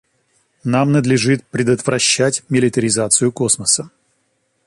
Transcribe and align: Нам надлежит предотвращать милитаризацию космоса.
Нам 0.65 0.91
надлежит 0.93 1.45
предотвращать 1.49 2.41
милитаризацию 2.49 3.31
космоса. 3.31 3.91